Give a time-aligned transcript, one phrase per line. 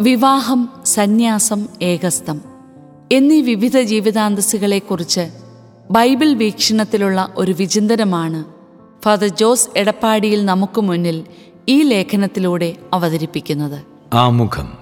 [0.00, 2.40] വിവാഹം സന്യാസം ഏകസ്തം
[3.12, 5.28] എന്നീ വിവിധ ജീവിതാന്തസ്സുകളെക്കുറിച്ച്
[5.90, 8.44] ബൈബിൾ വീക്ഷണത്തിലുള്ള ഒരു വിചിന്തനമാണ്
[9.04, 11.24] ഫാദർ ജോസ് എടപ്പാടിയിൽ നമുക്ക് മുന്നിൽ
[11.68, 13.82] ഈ ലേഖനത്തിലൂടെ അവതരിപ്പിക്കുന്നത്.
[14.14, 14.72] ആമുഖം.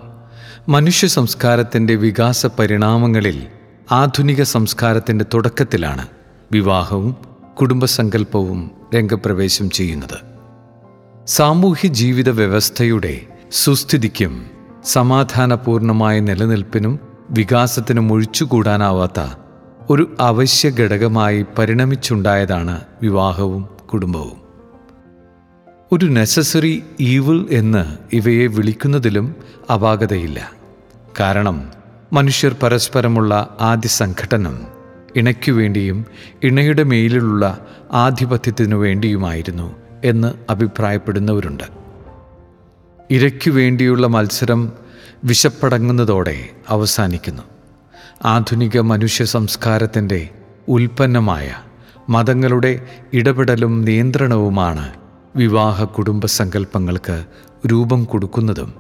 [0.68, 3.46] മനുഷ്യ സംസ്കാരത്തിന്റെ വികാസ പരിണാമങ്ങളിൽ
[3.92, 6.08] ആധുനിക സംസ്കാരത്തിന്റെ തുടക്കത്തിലാണ്
[6.52, 7.16] വിവാഹവും
[7.60, 10.18] കുടുംബസങ്കല്പവും രംഗപ്രവേശം ചെയ്യുന്നത്.
[11.26, 13.20] സാമൂഹ്യ ജീവിത വ്യവസ്ഥയുടെ
[13.52, 14.55] സുസ്ഥിതിക്കും
[14.86, 17.00] സമാധാനപൂർണമായ നിലനിൽപ്പിനും
[17.30, 19.34] വികാസത്തിനും ഒഴിച്ചുകൂടാനാവാത്ത
[19.90, 24.40] ഒരു അവശ്യ ഘടകമായി പരിണമിച്ചുണ്ടായതാണ് വിവാഹവും കുടുംബവും.
[25.92, 29.34] ഒരു നെസസറി ഈവിൾ എന്ന് ഇവയെ വിളിക്കുന്നതിലും
[29.72, 30.52] അപാകതയില്ല.
[31.20, 31.70] കാരണം
[32.12, 34.58] മനുഷ്യർ പരസ്പരമുള്ള ആദ്യ സംഘടനം
[35.16, 36.06] ഇണയ്ക്കു വേണ്ടിയും
[36.42, 37.58] ഇണയുടെ മേലിലുള്ള
[37.92, 41.85] ആധിപത്യത്തിനു വേണ്ടിയുമായിരുന്നു എന്ന് അഭിപ്രായപ്പെടുന്നവരുണ്ട്.
[43.10, 44.72] ഇരയ്ക്കു വേണ്ടിയുള്ള മത്സരം
[45.24, 47.42] വിശപ്പടങ്ങുന്നതോടെ അവസാനിക്കുന്നു.
[48.24, 50.28] ആധുനിക മനുഷ്യ സംസ്കാരത്തിന്റെ
[50.68, 51.54] ഉൽപ്പന്നമായ
[52.08, 54.92] മതങ്ങളുടെ ഇടപെടലും നിയന്ത്രണവുമാണ്
[55.36, 57.24] വിവാഹ കുടുംബ സങ്കല്പങ്ങൾക്ക്
[57.66, 58.74] രൂപം കൊടുക്കുന്നതും.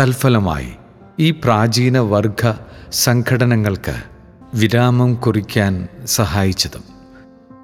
[0.00, 0.72] തൽഫലമായി
[1.20, 2.52] ഈ പ്രാചീന വർഗ
[2.92, 4.02] സംഘടനകൾക്ക്
[4.54, 6.84] വിരാമം കുറിക്കാൻ സഹായിച്ചതും.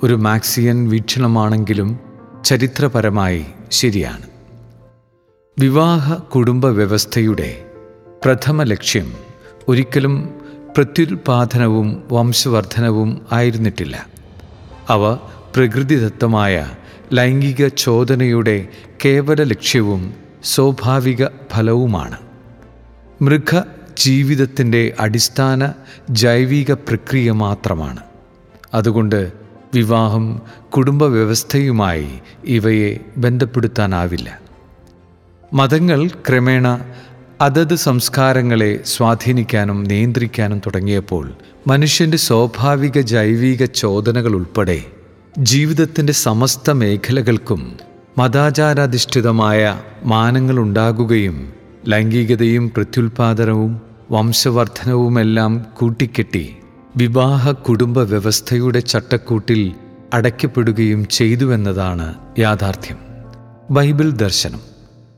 [0.02, 1.98] ഒരു മാക്സിയൻ വീക്ഷണമാണെങ്കിലും
[2.44, 4.31] ചരിത്രപരമായി ശരിയാണ്.
[5.58, 7.64] വിവാഹ കുടുംബ വ്യവസ്ഥയുടെ
[8.24, 9.12] പ്രഥമ ലക്ഷ്യം
[9.68, 10.28] ഒരിക്കലും
[10.76, 14.06] പ്രത്യുൽപാദനവും വംശവർദ്ധനവും ആയിരുന്നിട്ടില്ല.
[14.88, 15.14] അവ
[15.54, 16.70] പ്രകൃതിദത്തമായ
[17.12, 18.68] ലൈംഗിക ചോദനയുടെ
[19.04, 22.18] കേവല ലക്ഷ്യവും സ്വാഭാവിക ഫലവുമാണ്.
[23.22, 23.60] മൃഗ
[23.98, 25.72] ജീവിതത്തിന്റെ അടിസ്ഥാന
[26.10, 28.00] ജൈവിക പ്രക്രിയ മാത്രമാണ്.
[28.74, 29.32] അതുകൊണ്ട്
[29.74, 30.40] വിവാഹം
[30.76, 32.08] കുടുംബ വ്യവസ്ഥയുമായി
[32.44, 34.42] ഇവയെ ബന്ധപ്പെടുത്താനാവില്ല.
[35.52, 36.78] മതങ്ങൾ ക്രമേണ
[37.40, 41.32] അതത് സംസ്കാരങ്ങളെ സ്വാധീനിക്കാനും നിയന്ത്രിക്കാനും തുടങ്ങിയപ്പോൾ
[41.66, 44.84] മനുഷ്യന്റെ സ്വാഭാവിക ജൈവിക ചോദനകൾ ഉൾപ്പെടെ
[45.38, 47.76] ജീവിതത്തിന്റെ സമസ്ത മേഖലകൾക്കും
[48.18, 51.52] മതാചാരാധിഷ്ഠിതമായ മാനങ്ങളുണ്ടാകുകയും
[51.88, 56.56] ലൈംഗികതയും പ്രത്യുൽപാദനവും വംശവർദ്ധനവുമെല്ലാം കൂട്ടിക്കെട്ടി
[56.96, 59.72] വിവാഹ കുടുംബ വ്യവസ്ഥയുടെ ചട്ടക്കൂട്ടിൽ
[60.14, 62.98] അടയ്ക്കപ്പെടുകയും ചെയ്തുവെന്നതാണ് യാഥാർത്ഥ്യം.
[63.70, 64.71] ബൈബിൾ ദർശനം.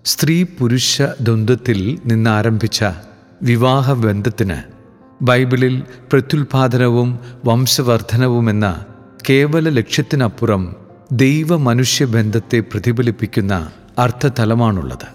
[0.04, 2.84] സ്ത്രീ പുരുഷ ദ്വന്ദ്വത്തിൽ നിന്നാരംഭിച്ച
[3.42, 4.56] വിവാഹ ബന്ധത്തിന്
[5.22, 5.82] ബൈബിളിൽ
[6.12, 8.84] പ്രത്യുൽപാദനവും വംശവർദ്ധനവുമെന്ന
[9.30, 10.76] കേവല ലക്ഷ്യത്തിനപ്പുറം
[11.12, 15.08] ദൈവ മനുഷ്യ ബന്ധത്തെ പ്രതിഫലിപ്പിക്കുന്ന അർത്ഥതലമാണുള്ളത്.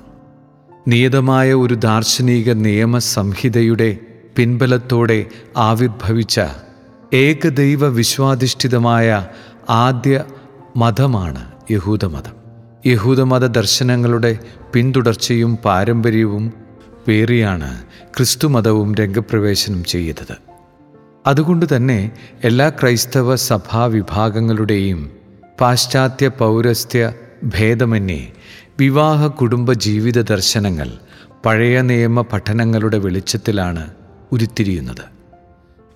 [0.88, 3.98] നിയതമായ ഒരു ദാർശനിക നിയമ സംഹിതയുടെ
[4.36, 5.26] പിൻബലത്തോടെ
[5.58, 6.42] ആവിർഭവിച്ച
[7.14, 9.28] ഏകദൈവ വിശ്വാധിഷ്ഠിതമായ
[9.70, 10.24] ആദ്യ
[10.78, 12.40] മതമാണ് യഹൂദമതം.
[12.86, 14.40] യഹൂദമത ദർശനങ്ങളുടെ
[14.74, 16.54] പിന്തുടർച്ചയും പാരമ്പര്യവും
[17.08, 17.84] പേറിയാണ്
[18.18, 20.36] ക്രിസ്തുമതവും രംഗപ്രവേശനം ചെയ്തത്.
[21.28, 22.12] അതുകൊണ്ട് തന്നെ
[22.44, 25.12] എല്ലാ ക്രൈസ്തവ സഭാവിഭാഗങ്ങളുടെയും
[25.62, 27.14] പാശ്ചാത്യ പൗരസ്ത്യ
[27.44, 28.32] ഭേദമന്യേ
[28.80, 30.90] വിവാഹ കുടുംബ ജീവിത ദർശനങ്ങൾ
[31.46, 33.90] പഴയ നിയമ പഠനങ്ങളുടെ വെളിച്ചത്തിലാണ്
[34.32, 35.04] ഉരുത്തിരിയുന്നത്.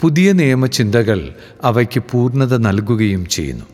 [0.01, 3.65] പുതിയ നിയമചിന്തകൾ അവയ്ക്ക് പൂർണത നൽകുകയും ചെയ്യുന്നു.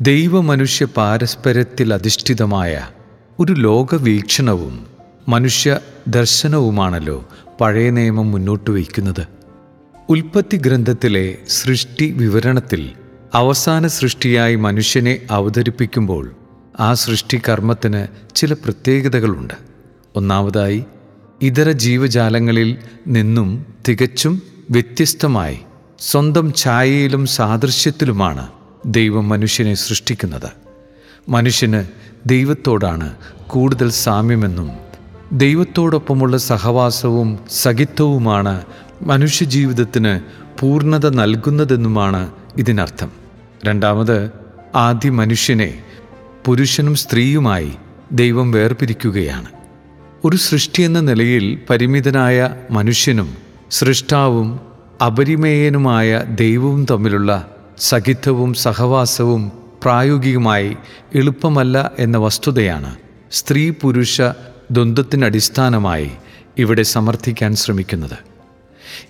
[0.00, 2.88] ദൈവമനുഷ്യ പാരസ്പര്യത്തിൽ അധിഷ്ഠിതമായ
[3.40, 4.86] ഒരു ലോകവീക്ഷണവും
[5.28, 7.28] മനുഷ്യ ദർശനവുമാണല്ലോ
[7.60, 9.28] പഴയ നിയമം മുന്നോട്ട് വയ്ക്കുന്നത്.
[10.08, 12.92] ഉൽപ്പത്തി ഗ്രന്ഥത്തിലെ സൃഷ്ടി വിവരണത്തിൽ
[13.34, 16.32] അവസാന സൃഷ്ടിയായി മനുഷ്യനെ അവതരിപ്പിക്കുമ്പോൾ
[16.80, 19.54] ആ സൃഷ്ടി കർമ്മത്തിന് ചില പ്രത്യേകതകളുണ്ട്.
[20.16, 20.84] ഒന്നാമതായി
[21.42, 25.58] ഇതര ജീവജാലങ്ങളിൽ നിന്നും തികച്ചും വ്യത്യസ്തമായി
[26.00, 28.48] സ്വന്തം ഛായയിലും സാദൃശ്യത്തിലുമാണ്
[28.86, 30.65] ദൈവം മനുഷ്യനെ സൃഷ്ടിക്കുന്നത്.
[31.28, 31.84] മനുഷ്യന്
[32.26, 33.14] ദൈവത്തോടാണ്
[33.46, 34.70] കൂടുതൽ സാമ്യമെന്നും
[35.32, 38.64] ദൈവത്തോടൊപ്പമുള്ള സഹവാസവും സഖിത്വവുമാണ്
[39.02, 40.20] മനുഷ്യജീവിതത്തിന്
[40.60, 43.10] പൂർണത നൽകുന്നതെന്നുമാണ് ഇതിനർത്ഥം.
[43.64, 44.30] രണ്ടാമത്
[44.74, 45.82] ആദ്യ മനുഷ്യനെ
[46.44, 47.72] പുരുഷനും സ്ത്രീയുമായി
[48.12, 49.46] ദൈവം വേർപിരിക്കുകയാണ്.
[50.24, 53.36] ഒരു സൃഷ്ടി എന്ന നിലയിൽ പരിമിതനായ മനുഷ്യനും
[53.70, 54.60] സൃഷ്ടാവും
[55.06, 60.76] അപരിമേയനുമായ ദൈവവും തമ്മിലുള്ള സഖിത്വവും സഹവാസവും പ്രായോഗികമായി
[61.14, 62.96] എളുപ്പമല്ല എന്ന വസ്തുതയാണ്.
[63.32, 64.20] സ്ത്രീ പുരുഷ
[64.70, 66.10] ദ്വന്ദ്വത്തിനടിസ്ഥാനമായി
[66.58, 68.18] ഇവിടെ സമർത്ഥിക്കാൻ ശ്രമിക്കുന്നത്.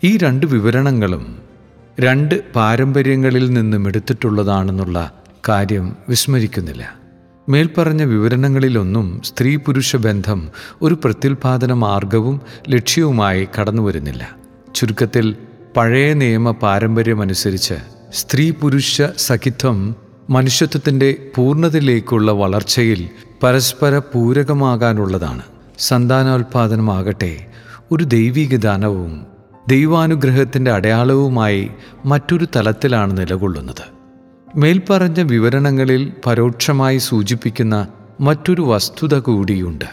[0.05, 1.39] ഈ രണ്ട് വിവരണങ്ങളും
[2.01, 5.13] രണ്ട് പാരമ്പര്യങ്ങളിൽ നിന്നും എടുത്തിട്ടുള്ളതാണെന്നുള്ള
[5.49, 6.95] കാര്യം വിസ്മരിക്കുന്നില്ല.
[7.49, 10.49] മേൽപ്പറഞ്ഞ വിവരണങ്ങളിലൊന്നും സ്ത്രീ പുരുഷ ബന്ധം
[10.83, 14.29] ഒരു പ്രത്യുൽപാദന മാർഗവും ലക്ഷ്യവുമായി കടന്നു വരുന്നില്ല.
[14.75, 15.37] ചുരുക്കത്തിൽ
[15.77, 17.75] പഴയ നിയമ പാരമ്പര്യമനുസരിച്ച്
[18.13, 19.97] സ്ത്രീ പുരുഷ സഖിത്വം
[20.31, 23.09] മനുഷ്യത്വത്തിന്റെ പൂർണതയിലേക്കുള്ള വളർച്ചയിൽ
[23.43, 25.43] പരസ്പര പൂരകമാകാനുള്ളതാണ്.
[25.79, 27.47] സന്താനോൽപാദനമാകട്ടെ
[27.93, 29.27] ഒരു ദൈവിക ദാനവും
[29.69, 31.71] ദൈവാനുഗ്രഹത്തിന്റെ അടയാളവുമായി
[32.05, 33.85] മറ്റൊരു തലത്തിലാണ് നിലകൊള്ളുന്നത്.
[34.57, 37.89] മേൽപ്പറഞ്ഞ വിവരണങ്ങളിൽ പരോക്ഷമായി സൂചിപ്പിക്കുന്ന
[38.21, 39.85] മറ്റൊരു വസ്തുത കൂടിയുണ്ട്.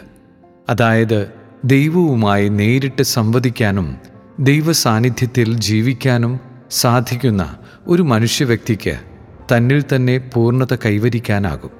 [0.68, 1.28] അതായത്
[1.64, 3.96] ദൈവവുമായി നേരിട്ട് സംവദിക്കാനും
[4.40, 6.40] ദൈവസാന്നിധ്യത്തിൽ ജീവിക്കാനും
[6.70, 9.13] സാധിക്കുന്ന ഒരു മനുഷ്യവ്യക്തിക്ക്
[9.52, 11.70] തന്നിൽ തന്നെ പൂർണത കൈവരിക്കാനാകും.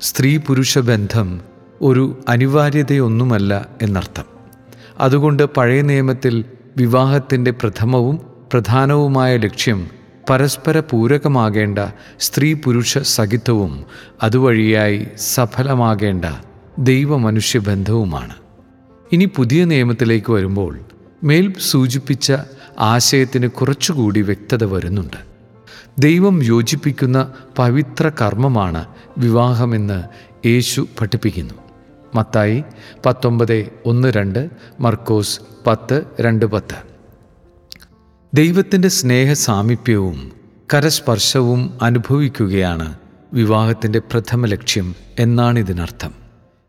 [0.00, 1.40] സ്ത്രീ പുരുഷ ബന്ധം
[1.82, 4.24] ഒരു അനിവാര്യതയൊന്നുമല്ല എന്നർത്ഥം.
[5.00, 6.44] അതുകൊണ്ട് പഴയ നിയമത്തിൽ
[6.76, 8.20] വിവാഹത്തിന്റെ പ്രഥമവും
[8.52, 9.88] പ്രധാനവുമായ ലക്ഷ്യം
[10.30, 11.78] പരസ്പര പൂരകമാകേണ്ട
[12.20, 13.84] സ്ത്രീ പുരുഷ സഹിത്വവും
[14.22, 16.24] അതുവഴിയായി സഫലമാകേണ്ട
[16.78, 18.34] ദൈവ മനുഷ്യ ബന്ധവുമാണ്.
[19.12, 20.78] ഇനി പുതിയ നിയമത്തിലേക്ക് വരുമ്പോൾ
[21.24, 22.32] മേൽ സൂചിപ്പിച്ച
[22.78, 25.37] ആശയത്തിന് കുറച്ചുകൂടി വ്യക്തത വരുന്നുണ്ട്.
[25.98, 28.84] ദൈവം യോജിപ്പിക്കുന്ന പവിത്ര കർമ്മമാണ്
[29.18, 30.04] വിവാഹമെന്ന്
[30.48, 31.54] യേശു പഠിപ്പിക്കുന്നു.
[32.14, 32.64] മത്തായി
[33.06, 34.50] പത്തൊമ്പത് ഒന്ന് രണ്ട്
[34.80, 36.76] മർക്കോസ് പത്ത് രണ്ട് പത്ത്.
[38.34, 40.32] ദൈവത്തിന്റെ സ്നേഹ സാമീപ്യവും
[40.74, 42.94] കരസ്പർശവും അനുഭവിക്കുകയാണ്
[43.32, 46.12] വിവാഹത്തിന്റെ പ്രഥമ ലക്ഷ്യം എന്നാണ് ഇതിനർത്ഥം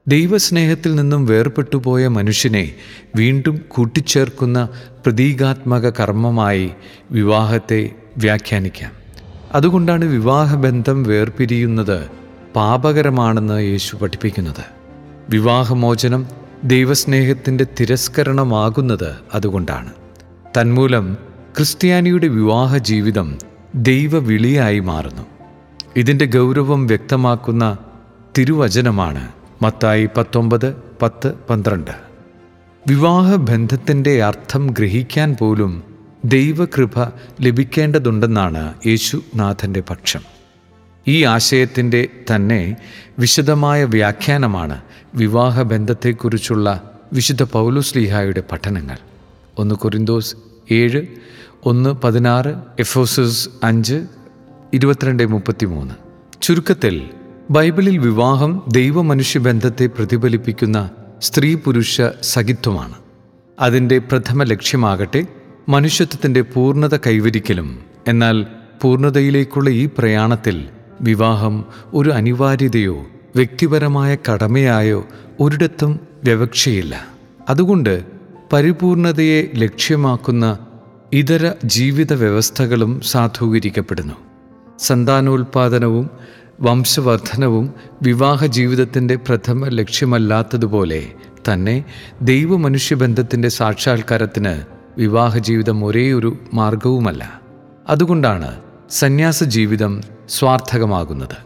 [0.07, 2.75] ദൈവസ്നേഹത്തിൽ നിന്നും വേർപെട്ടുപോയ മനുഷ്യനെ
[3.15, 4.69] വീണ്ടും കൂട്ടിച്ചേർക്കുന്ന
[5.05, 6.71] പ്രതീകാത്മക കർമ്മമായി
[7.11, 8.98] വിവാഹത്തെ വ്യാഖ്യാനിക്കാം.
[9.55, 12.09] അതുകൊണ്ടാണ് വിവാഹബന്ധം വേർപിരിയുന്നത്
[12.55, 14.65] പാപകരമാണെന്ന് യേശു പഠിപ്പിക്കുന്നത്.
[15.29, 16.27] വിവാഹമോചനം
[16.63, 19.89] ദൈവസ്നേഹത്തിന്റെ തിരസ്കരണമാകുന്നത് അതുകൊണ്ടാണ്.
[20.57, 21.17] തന്മൂലം
[21.57, 23.37] ക്രിസ്ത്യാനിയുടെ വിവാഹ ജീവിതം
[23.75, 25.21] ദൈവവിളിയായി മാറുന്നു.
[25.95, 27.77] ഇതിന്റെ ഗൗരവം വ്യക്തമാക്കുന്ന
[28.37, 29.27] തിരുവചനമാണ്
[29.61, 31.91] മത്തായി പത്തൊമ്പത് പത്ത് പന്ത്രണ്ട്.
[32.87, 35.88] വിവാഹബന്ധത്തിന്റെ അർത്ഥം ഗ്രഹിക്കാൻ പോലും
[36.25, 37.03] ദൈവകൃപ
[37.41, 40.19] ലഭിക്കേണ്ടതുണ്ടെന്നാണ് യേശുനാഥന്റെ പക്ഷം.
[41.07, 42.77] ഈ ആശയത്തിന്റെ തന്നെ
[43.19, 44.81] വിശദമായ വ്യാഖ്യാനമാണ്
[45.15, 48.97] വിവാഹബന്ധത്തെക്കുറിച്ചുള്ള വിശുദ്ധ പൗലുസ്ലിഹായുടെ പഠനങ്ങൾ.
[49.57, 50.35] ഒന്ന് കൊരിന്തോസ്
[50.71, 51.01] ഏഴ്
[51.65, 54.03] ഒന്ന് പതിനാറ് എഫോസസ് അഞ്ച്
[54.73, 55.93] ഇരുപത്തിരണ്ട് മുപ്പത്തിമൂന്ന്.
[56.41, 57.09] ചുരുക്കത്തിൽ
[57.51, 60.89] ബൈബിളിൽ വിവാഹം ദൈവമനുഷ്യബന്ധത്തെ പ്രതിഫലിപ്പിക്കുന്ന
[61.21, 62.93] സ്ത്രീ പുരുഷ സഖിത്വമാണ്.
[63.59, 65.25] അതിന്റെ പ്രഥമ ലക്ഷ്യമാകട്ടെ
[65.69, 67.79] മനുഷ്യത്വത്തിന്റെ പൂർണത കൈവരിക്കലും.
[68.07, 68.45] എന്നാൽ
[68.81, 70.67] പൂർണതയിലേക്കുള്ള ഈ പ്രയാണത്തിൽ
[71.01, 73.05] വിവാഹം ഒരു അനിവാര്യതയോ
[73.35, 75.07] വ്യക്തിപരമായ കടമയായോ
[75.39, 77.07] ഒരിടത്തും വ്യവക്ഷയില്ല.
[77.49, 78.03] അതുകൊണ്ട്
[78.53, 80.59] പരിപൂർണതയെ ലക്ഷ്യമാക്കുന്ന
[81.13, 84.13] ഇതര ജീവിത വ്യവസ്ഥകളും സാധൂകരിക്കപ്പെടുന്നു.
[84.79, 86.09] സന്താനോൽപാദനവും
[86.61, 91.07] വംശവർദ്ധനവും വിവാഹ ജീവിതത്തിന്റെ പ്രഥമ ലക്ഷ്യമല്ലാത്തതുപോലെ
[91.53, 91.83] തന്നെ
[92.21, 97.41] ദൈവമനുഷ്യബന്ധത്തിന്റെ സാക്ഷാത്കാരത്തിന് വിവാഹ ജീവിതം ഒരേയൊരു മാർഗവുമല്ല
[97.89, 98.59] അതുകൊണ്ടാണ്
[98.89, 101.37] സന്യാസ ജീവിതം സ്വാർത്ഥകമാകുന്നത്.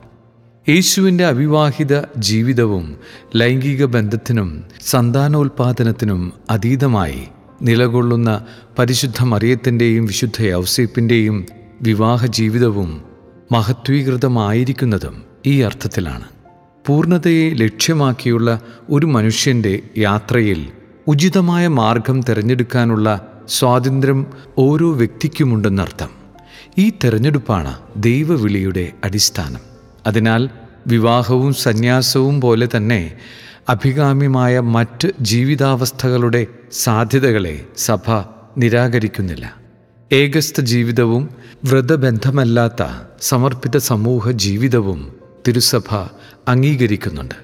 [0.69, 2.97] യേശുവിന്റെ അവിവാഹിത ജീവിതവും
[3.35, 7.27] ലൈംഗിക ബന്ധത്തിനും സന്താനോൽപാദനത്തിനും അതീതമായി
[7.61, 8.45] നിലകൊള്ളുന്ന
[8.79, 11.45] പരിശുദ്ധ മറിയത്തിന്റെയും വിശുദ്ധ യൗസേപ്പിന്റെയും
[11.81, 13.03] വിവാഹ ജീവിതവും
[13.51, 16.23] മഹത്വീകൃതമായിരിക്കുന്നതും ഈ അർത്ഥത്തിലാണ്.
[16.87, 20.69] പൂർണതയെ ലക്ഷ്യമാക്കിയുള്ള ഒരു മനുഷ്യന്റെ യാത്രയിൽ
[21.07, 24.25] ഉചിതമായ മാർഗം തിരഞ്ഞെടുക്കാനുള്ള സ്വാതന്ത്ര്യം
[24.57, 26.09] ഓരോ വ്യക്തിക്കുമുണ്ടെന്നർത്ഥം
[26.77, 29.59] ഈ തെരഞ്ഞെടുപ്പാണ് ദൈവവിളിയുടെ അടിസ്ഥാനം.
[30.07, 30.49] അതിനാൽ
[30.87, 33.17] വിവാഹവും സന്യാസവും പോലെ തന്നെ
[33.69, 38.11] അഭികാമ്യമായ മറ്റ് ജീവിതാവസ്ഥകളുടെ സാധ്യതകളെ സഭ
[38.57, 39.55] നിരാകരിക്കുന്നില്ല.
[40.11, 41.29] ഏകസ്ഥ ജീവിതവും
[41.63, 42.87] വ്രതബന്ധമല്ലാത്ത
[43.21, 45.13] സമർപ്പിത സമൂഹ ജീവിതവും
[45.47, 45.95] തിരുസഭ
[46.47, 47.35] അംഗീകരിക്കുന്നുണ്ട്.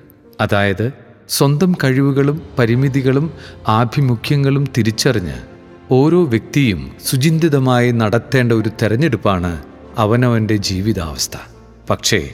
[0.42, 0.92] അതായത്
[1.30, 3.34] സ്വന്തം കഴിവുകളും പരിമിതികളും
[3.68, 5.59] ആഭിമുഖ്യങ്ങളും തിരിച്ചറിഞ്ഞ്
[5.92, 9.64] ഓരോ വ്യക്തിയും സുചിന്തിതമായി നടത്തേണ്ട ഒരു തെരഞ്ഞെടുപ്പാണ്
[9.98, 11.38] അവനവന്റെ ജീവിതാവസ്ഥ.
[11.90, 12.30] പക്ഷേ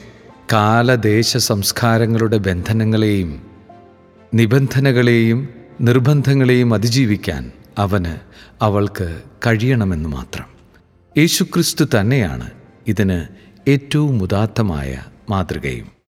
[0.52, 3.42] കാലദേശ സംസ്കാരങ്ങളുടെ ബന്ധനങ്ങളെയും
[4.34, 5.48] നിബന്ധനകളെയും
[5.80, 8.16] നിർബന്ധങ്ങളെയും അതിജീവിക്കാൻ അവന്
[8.62, 10.44] അവൾക്ക് കഴിയണമെന്ന് മാത്രം.
[11.18, 12.50] യേശുക്രിസ്തു തന്നെയാണ്
[12.86, 13.22] ഇതിന്
[13.70, 15.95] ഏറ്റവും ഉദാത്തമായ മാതൃകയും.